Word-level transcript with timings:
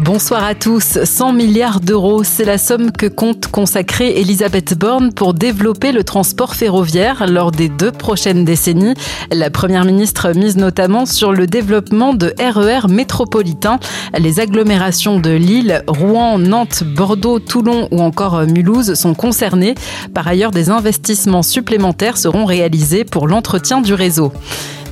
Bonsoir 0.00 0.42
à 0.42 0.56
tous. 0.56 0.98
100 1.04 1.34
milliards 1.34 1.78
d'euros, 1.78 2.24
c'est 2.24 2.44
la 2.44 2.58
somme 2.58 2.90
que 2.90 3.06
compte 3.06 3.46
consacrer 3.46 4.20
Elisabeth 4.20 4.76
Borne 4.76 5.12
pour 5.12 5.34
développer 5.34 5.92
le 5.92 6.02
transport 6.02 6.56
ferroviaire 6.56 7.26
lors 7.28 7.52
des 7.52 7.68
deux 7.68 7.92
prochaines 7.92 8.44
décennies. 8.44 8.94
La 9.30 9.50
première 9.50 9.84
ministre 9.84 10.32
mise 10.34 10.56
notamment 10.56 11.06
sur 11.06 11.32
le 11.32 11.46
développement 11.46 12.12
de 12.12 12.34
RER 12.40 12.88
métropolitains. 12.88 13.78
Les 14.18 14.40
agglomérations 14.40 15.20
de 15.20 15.30
Lille, 15.30 15.84
Rouen, 15.86 16.40
Nantes, 16.40 16.82
Bordeaux, 16.84 17.38
Toulon 17.38 17.86
ou 17.92 18.00
encore 18.00 18.42
Mulhouse 18.48 18.94
sont 18.94 19.14
concernées. 19.14 19.76
Par 20.12 20.26
ailleurs, 20.26 20.50
des 20.50 20.70
investissements 20.70 21.44
supplémentaires 21.44 22.18
seront 22.18 22.46
réalisés 22.46 23.04
pour 23.04 23.28
l'entretien 23.28 23.80
du 23.80 23.94
réseau. 23.94 24.32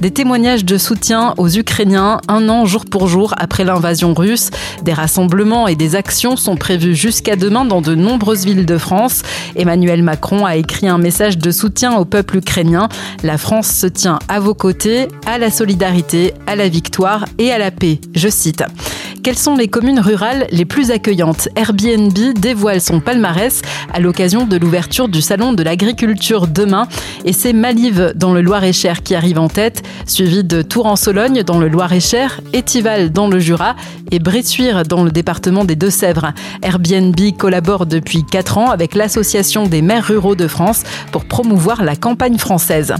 Des 0.01 0.11
témoignages 0.11 0.65
de 0.65 0.79
soutien 0.79 1.35
aux 1.37 1.49
Ukrainiens 1.49 2.21
un 2.29 2.49
an 2.49 2.67
jour 2.67 2.85
pour 2.87 3.07
jour 3.07 3.35
après 3.39 3.65
l'invasion 3.65 4.15
russe. 4.15 4.51
Des 4.83 4.93
rassemblements 4.93 5.69
et 5.69 5.75
des 5.75 5.95
actions 5.95 6.37
sont 6.37 6.57
prévus 6.57 6.97
jusqu'à 6.97 7.37
demain 7.37 7.65
dans 7.65 7.81
de 7.81 7.95
nombreuses 7.95 8.45
villes 8.45 8.67
de 8.67 8.79
France. 8.79 9.23
Emmanuel 9.55 10.03
Macron 10.03 10.45
a 10.45 10.57
écrit 10.57 10.89
un 10.89 10.99
message 10.99 11.39
de 11.39 11.51
soutien 11.51 11.97
au 11.97 12.05
peuple 12.05 12.39
ukrainien. 12.39 12.89
La 13.23 13.39
France 13.39 13.69
se 13.69 13.87
tient 13.87 14.19
à 14.29 14.41
vos 14.41 14.55
côtés, 14.55 15.09
à 15.27 15.39
la 15.39 15.51
solidarité, 15.51 16.35
à 16.47 16.57
la 16.57 16.69
victoire 16.69 17.25
et 17.39 17.53
à 17.53 17.59
la 17.59 17.71
paix. 17.71 18.01
Je 18.15 18.29
cite. 18.29 18.65
Quelles 19.23 19.39
sont 19.39 19.55
les 19.55 19.69
communes 19.69 20.01
rurales 20.01 20.49
les 20.51 20.65
plus 20.65 20.91
accueillantes 20.91 21.49
Airbnb 21.55 22.19
dévoile 22.35 22.81
son 22.81 22.99
palmarès 22.99 23.63
à 23.93 24.01
l'occasion 24.01 24.47
de 24.47 24.57
l'ouverture 24.57 25.07
du 25.07 25.23
Salon 25.23 25.53
de 25.53 25.63
l'agriculture 25.63 26.49
demain. 26.49 26.89
Et 27.25 27.33
c'est 27.33 27.53
Malive 27.53 28.15
dans 28.17 28.35
le 28.35 28.41
Loir-et-Cher 28.41 29.05
qui 29.05 29.15
arrive 29.15 29.39
en 29.39 29.47
tête, 29.47 29.85
suivi 30.07 30.43
de 30.43 30.61
Tours 30.61 30.87
en 30.87 30.97
Sologne 30.97 31.45
dans 31.45 31.61
le 31.61 31.69
Loir-et-Cher, 31.69 32.41
Étival 32.53 33.13
dans 33.13 33.29
le 33.29 33.39
Jura 33.39 33.77
et 34.11 34.19
Bressuire 34.19 34.83
dans 34.83 35.05
le 35.05 35.13
département 35.13 35.65
des 35.65 35.77
Deux-Sèvres. 35.77 36.33
Airbnb 36.61 37.17
collabore 37.39 37.87
depuis 37.87 38.25
4 38.25 38.59
ans 38.59 38.71
avec 38.71 38.97
l'Association 38.97 39.67
des 39.69 39.83
maires 39.83 40.09
ruraux 40.09 40.35
de 40.35 40.49
France 40.49 40.83
pour 41.13 41.27
promouvoir 41.27 41.85
la 41.85 41.95
campagne 41.95 42.39
française. 42.39 42.93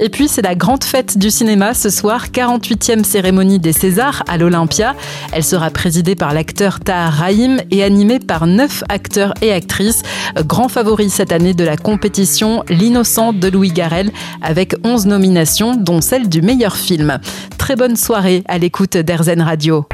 Et 0.00 0.08
puis, 0.08 0.28
c'est 0.28 0.42
la 0.42 0.54
grande 0.54 0.84
fête 0.84 1.18
du 1.18 1.30
cinéma 1.30 1.74
ce 1.74 1.90
soir, 1.90 2.26
48e 2.28 3.04
cérémonie 3.04 3.58
des 3.58 3.72
Césars 3.72 4.22
à 4.28 4.38
l'Olympia. 4.38 4.94
Elle 5.32 5.44
sera 5.44 5.70
présidée 5.70 6.14
par 6.14 6.32
l'acteur 6.32 6.80
Tahar 6.80 7.12
Rahim 7.12 7.60
et 7.70 7.82
animée 7.82 8.18
par 8.20 8.46
neuf 8.46 8.84
acteurs 8.88 9.34
et 9.42 9.52
actrices. 9.52 10.02
Grand 10.46 10.68
favori 10.68 11.10
cette 11.10 11.32
année 11.32 11.54
de 11.54 11.64
la 11.64 11.76
compétition, 11.76 12.64
L'innocent 12.68 13.32
de 13.32 13.48
Louis 13.48 13.72
Garrel, 13.72 14.10
avec 14.42 14.74
11 14.84 15.06
nominations, 15.06 15.74
dont 15.74 16.00
celle 16.00 16.28
du 16.28 16.42
meilleur 16.42 16.76
film. 16.76 17.18
Très 17.58 17.76
bonne 17.76 17.96
soirée 17.96 18.44
à 18.46 18.58
l'écoute 18.58 18.96
d'Airzen 18.96 19.42
Radio. 19.42 19.86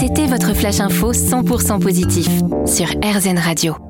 C'était 0.00 0.26
votre 0.26 0.54
flash 0.54 0.80
info 0.80 1.12
100% 1.12 1.80
positif 1.80 2.28
sur 2.66 2.86
RZN 2.86 3.38
Radio. 3.38 3.89